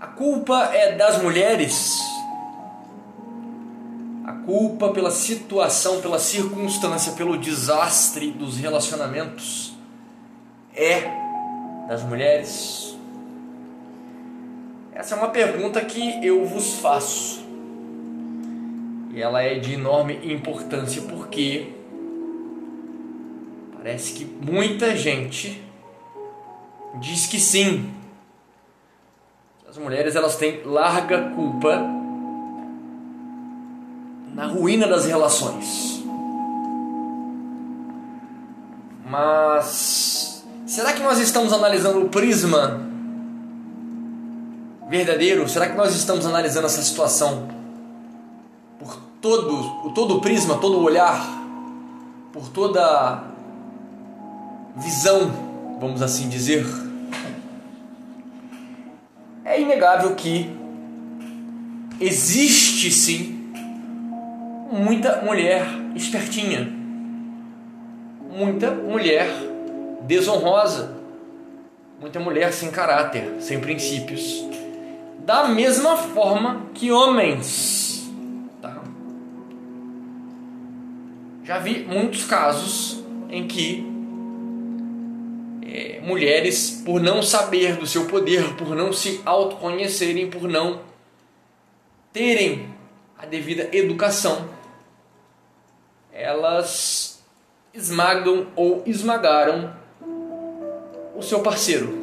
[0.00, 2.00] A culpa é das mulheres.
[4.26, 9.74] A culpa pela situação, pela circunstância, pelo desastre dos relacionamentos
[10.74, 11.10] é
[11.88, 12.94] das mulheres?
[14.92, 17.44] Essa é uma pergunta que eu vos faço.
[19.12, 21.72] E ela é de enorme importância porque
[23.74, 25.62] parece que muita gente
[27.00, 27.90] diz que sim.
[29.76, 31.78] As mulheres elas têm larga culpa
[34.32, 36.02] na ruína das relações.
[39.04, 42.80] Mas será que nós estamos analisando o prisma
[44.88, 45.46] verdadeiro?
[45.46, 47.46] Será que nós estamos analisando essa situação
[49.20, 51.22] todo, todo o prisma, todo o olhar,
[52.32, 53.24] por toda
[54.74, 55.30] visão,
[55.78, 56.64] vamos assim dizer,
[59.46, 60.50] é inegável que
[62.00, 63.50] existe sim
[64.70, 66.68] muita mulher espertinha,
[68.36, 69.30] muita mulher
[70.02, 70.96] desonrosa,
[72.00, 74.44] muita mulher sem caráter, sem princípios,
[75.24, 77.86] da mesma forma que homens
[81.46, 83.95] já vi muitos casos em que
[86.02, 90.80] mulheres, por não saber do seu poder, por não se autoconhecerem, por não
[92.12, 92.68] terem
[93.18, 94.48] a devida educação,
[96.12, 97.22] elas
[97.74, 99.74] esmagam ou esmagaram
[101.14, 101.94] o seu parceiro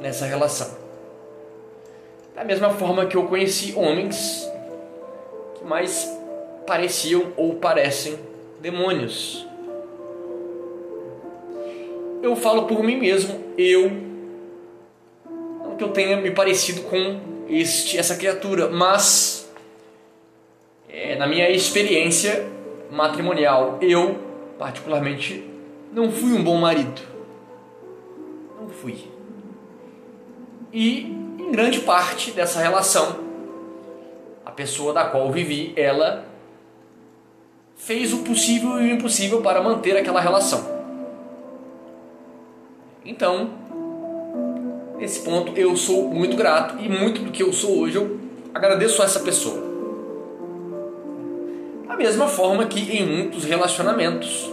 [0.00, 0.76] nessa relação.
[2.34, 4.48] Da mesma forma que eu conheci homens
[5.56, 6.10] que mais
[6.66, 8.18] pareciam ou parecem
[8.60, 9.46] demônios.
[12.24, 13.92] Eu falo por mim mesmo, eu
[15.62, 19.46] não que eu tenha me parecido com este essa criatura, mas
[20.88, 22.48] é, na minha experiência
[22.90, 24.18] matrimonial, eu
[24.58, 25.44] particularmente
[25.92, 27.02] não fui um bom marido.
[28.58, 29.04] Não fui.
[30.72, 31.00] E
[31.38, 33.18] em grande parte dessa relação,
[34.46, 36.24] a pessoa da qual vivi, ela
[37.76, 40.73] fez o possível e o impossível para manter aquela relação.
[43.04, 43.50] Então,
[44.96, 48.18] nesse ponto eu sou muito grato e muito do que eu sou hoje eu
[48.54, 49.62] agradeço a essa pessoa.
[51.86, 54.50] Da mesma forma que em muitos relacionamentos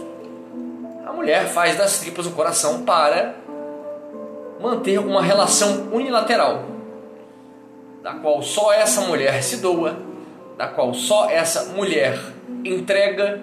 [1.06, 3.36] a mulher faz das tripas o coração para
[4.60, 6.62] manter uma relação unilateral,
[8.02, 9.96] da qual só essa mulher se doa,
[10.58, 12.20] da qual só essa mulher
[12.62, 13.40] entrega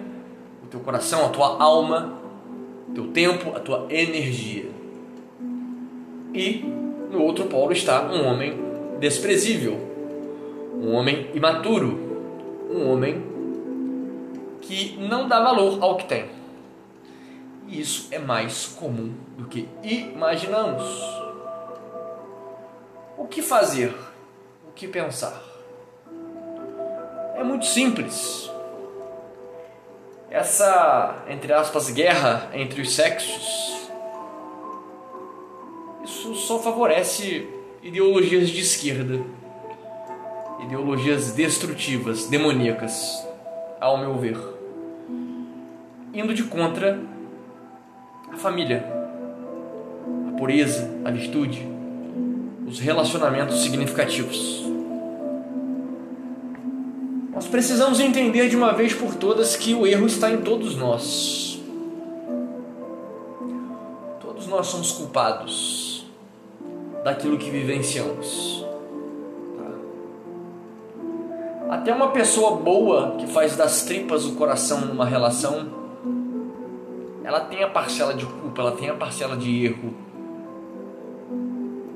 [0.62, 2.14] o teu coração, a tua alma,
[2.88, 4.79] o teu tempo, a tua energia.
[6.32, 6.62] E
[7.10, 8.58] no outro polo está um homem
[8.98, 9.78] desprezível,
[10.74, 13.22] um homem imaturo, um homem
[14.60, 16.26] que não dá valor ao que tem.
[17.66, 20.84] E isso é mais comum do que imaginamos.
[23.16, 23.94] O que fazer?
[24.68, 25.42] O que pensar?
[27.36, 28.50] É muito simples
[30.30, 33.79] essa, entre aspas, guerra entre os sexos,
[36.30, 37.48] isso só favorece
[37.82, 39.20] ideologias de esquerda,
[40.62, 43.26] ideologias destrutivas, demoníacas,
[43.80, 44.38] ao meu ver,
[46.14, 47.00] indo de contra
[48.32, 48.84] a família,
[50.28, 51.66] a pureza, a virtude,
[52.66, 54.64] os relacionamentos significativos.
[57.32, 61.60] Nós precisamos entender de uma vez por todas que o erro está em todos nós.
[64.20, 65.89] Todos nós somos culpados
[67.04, 68.64] daquilo que vivenciamos.
[71.68, 71.74] Tá?
[71.74, 75.66] Até uma pessoa boa que faz das tripas o coração numa relação,
[77.24, 79.94] ela tem a parcela de culpa, ela tem a parcela de erro.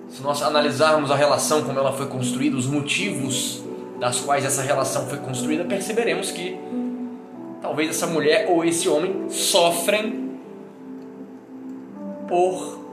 [0.08, 3.64] Se nós analisarmos a relação como ela foi construída, os motivos
[3.98, 6.56] das quais essa relação foi construída, perceberemos que
[7.60, 10.38] talvez essa mulher ou esse homem sofrem
[12.28, 12.83] por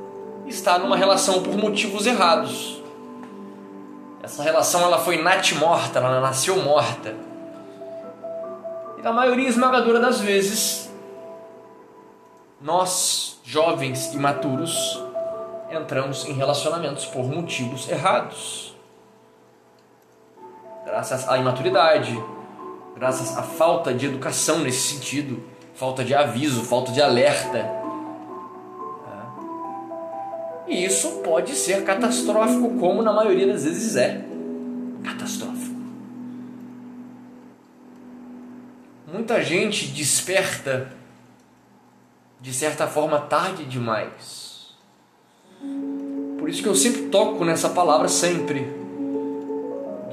[0.51, 2.81] estar numa relação por motivos errados.
[4.21, 7.15] Essa relação ela foi natimorta, ela nasceu morta.
[8.98, 10.92] E na maioria esmagadora das vezes,
[12.62, 15.01] nós, jovens imaturos,
[15.71, 18.71] entramos em relacionamentos por motivos errados
[20.92, 22.21] graças à imaturidade,
[22.95, 25.42] graças à falta de educação nesse sentido,
[25.74, 27.81] falta de aviso, falta de alerta.
[30.71, 34.23] E isso pode ser catastrófico, como na maioria das vezes é.
[35.03, 35.75] Catastrófico.
[39.12, 40.94] Muita gente desperta,
[42.39, 44.73] de certa forma, tarde demais.
[46.39, 48.65] Por isso que eu sempre toco nessa palavra sempre,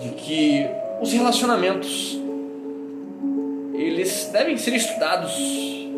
[0.01, 0.67] de que
[1.01, 2.19] os relacionamentos
[3.75, 5.33] eles devem ser estudados,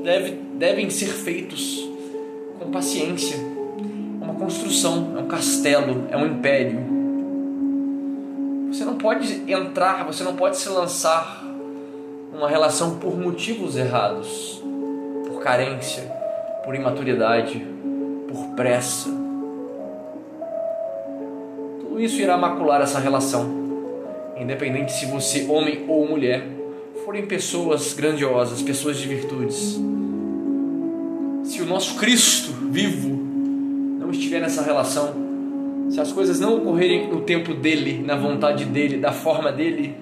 [0.04, 1.88] deve, devem ser feitos
[2.58, 3.59] com paciência
[4.40, 6.80] Construção, é um castelo, é um império.
[8.72, 11.44] Você não pode entrar, você não pode se lançar
[12.32, 14.62] numa relação por motivos errados,
[15.26, 16.04] por carência,
[16.64, 17.62] por imaturidade,
[18.26, 19.10] por pressa.
[21.80, 23.46] Tudo isso irá macular essa relação,
[24.38, 26.46] independente se você, homem ou mulher,
[27.04, 29.78] forem pessoas grandiosas, pessoas de virtudes.
[31.44, 33.19] Se o nosso Cristo vivo
[34.30, 35.12] estiver nessa relação,
[35.90, 39.96] se as coisas não ocorrerem no tempo dele, na vontade dele, da forma dele,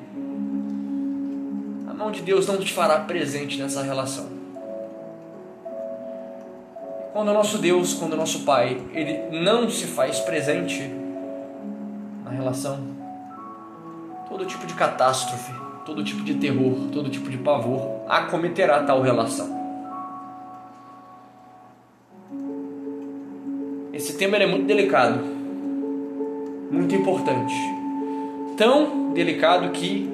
[1.89, 4.27] a mão de Deus não te fará presente nessa relação.
[7.15, 10.83] Quando o nosso Deus, quando o nosso Pai, ele não se faz presente
[12.23, 12.81] na relação,
[14.29, 15.53] todo tipo de catástrofe,
[15.87, 19.58] todo tipo de terror, todo tipo de pavor acometerá tal relação.
[24.09, 25.21] Esse tema é muito delicado,
[26.71, 27.55] muito importante.
[28.57, 30.09] Tão delicado que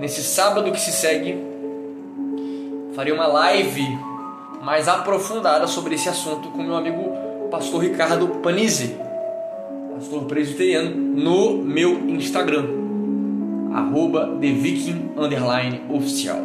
[0.00, 1.38] nesse sábado que se segue
[2.96, 3.86] farei uma live
[4.64, 7.12] mais aprofundada sobre esse assunto com meu amigo
[7.52, 8.96] pastor Ricardo Panizzi,
[9.94, 12.66] pastor presbiteriano, no meu Instagram
[13.74, 16.40] arroba TheViking Underline Oficial.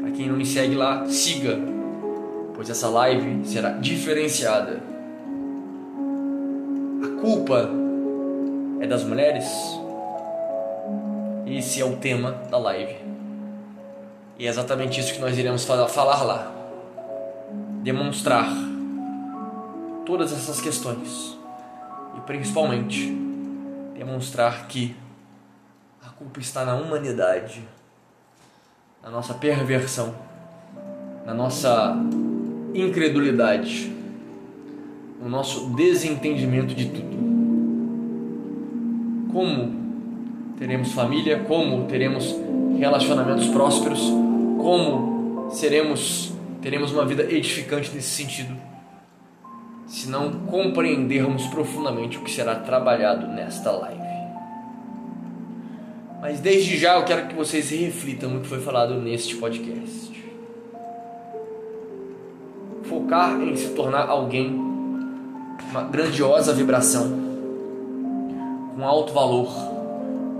[0.00, 1.60] Para quem não me segue lá, siga,
[2.54, 4.80] pois essa live será diferenciada.
[7.02, 7.70] A culpa
[8.80, 9.46] é das mulheres?
[11.46, 12.96] Esse é o tema da live.
[14.38, 16.52] E é exatamente isso que nós iremos falar lá.
[17.82, 18.48] Demonstrar
[20.06, 21.36] todas essas questões.
[22.16, 23.10] E principalmente
[23.94, 24.96] demonstrar que
[26.22, 27.68] culpa está na humanidade,
[29.02, 30.14] na nossa perversão,
[31.26, 31.96] na nossa
[32.74, 33.92] incredulidade,
[35.22, 37.12] no nosso desentendimento de tudo.
[39.32, 39.72] Como
[40.58, 42.34] teremos família, como teremos
[42.78, 44.00] relacionamentos prósperos,
[44.58, 46.32] como seremos
[46.62, 48.56] teremos uma vida edificante nesse sentido,
[49.86, 54.00] se não compreendermos profundamente o que será trabalhado nesta live.
[56.20, 60.11] Mas desde já eu quero que vocês reflitam no que foi falado neste podcast.
[63.12, 64.50] Focar em se tornar alguém,
[65.70, 67.12] uma grandiosa vibração,
[68.74, 69.52] com alto valor,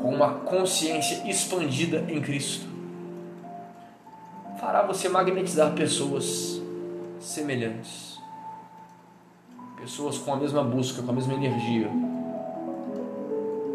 [0.00, 2.64] com uma consciência expandida em Cristo,
[4.58, 6.62] fará você magnetizar pessoas
[7.20, 8.18] semelhantes,
[9.78, 11.90] pessoas com a mesma busca, com a mesma energia.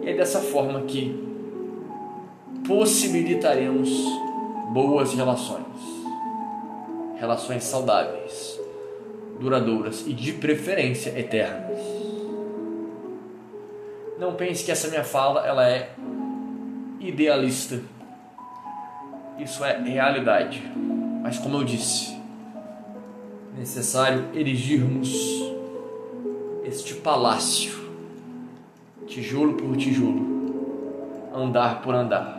[0.01, 1.23] E é dessa forma que
[2.67, 3.91] possibilitaremos
[4.73, 5.67] boas relações,
[7.19, 8.56] relações saudáveis,
[9.39, 11.79] duradouras e de preferência eternas.
[14.19, 15.91] Não pense que essa minha fala ela é
[16.99, 17.81] idealista.
[19.37, 20.63] Isso é realidade.
[21.21, 22.15] Mas como eu disse,
[23.55, 25.13] é necessário erigirmos
[26.63, 27.91] este palácio,
[29.05, 32.37] tijolo por tijolo, andar por andar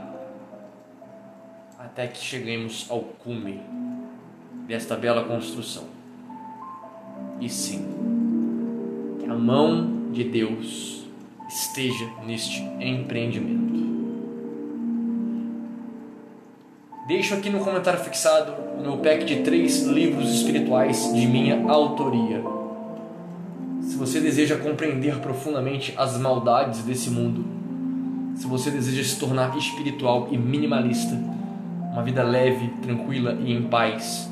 [1.99, 3.61] até que cheguemos ao cume
[4.69, 5.98] desta bela construção.
[7.40, 7.85] E sim,
[9.21, 11.07] que a mão de Deus
[11.49, 13.68] esteja neste empreendimento.
[17.07, 22.42] Deixo aqui no comentário fixado o meu pack de três livros espirituais de minha autoria.
[23.80, 27.45] Se você deseja compreender profundamente as maldades desse mundo,
[28.37, 31.14] se você deseja se tornar espiritual e minimalista,
[31.92, 34.30] uma vida leve, tranquila e em paz.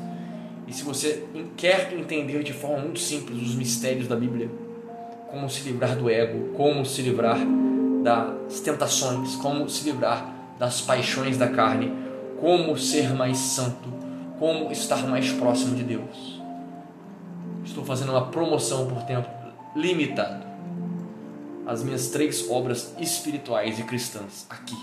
[0.67, 4.51] E se você quer entender de forma muito simples os mistérios da Bíblia,
[5.31, 7.39] como se livrar do ego, como se livrar
[8.03, 11.93] das tentações, como se livrar das paixões da carne,
[12.41, 13.87] como ser mais santo,
[14.37, 16.41] como estar mais próximo de Deus.
[17.63, 19.29] Estou fazendo uma promoção por tempo
[19.73, 20.45] limitado.
[21.65, 24.77] As minhas três obras espirituais e cristãs aqui,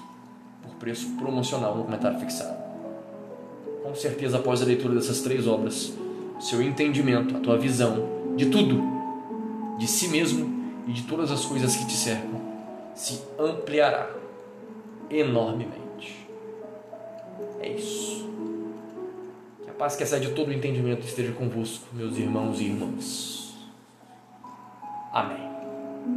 [0.63, 2.64] por preço promocional no comentário fixado
[3.85, 5.93] com certeza após a leitura dessas três obras,
[6.41, 8.83] seu entendimento, a tua visão de tudo,
[9.79, 12.41] de si mesmo e de todas as coisas que te cercam,
[12.95, 14.11] se ampliará
[15.11, 16.27] enormemente.
[17.61, 18.25] É isso.
[19.77, 23.55] paz que excede todo o entendimento esteja convosco, meus irmãos e irmãs.
[25.13, 25.44] Amém.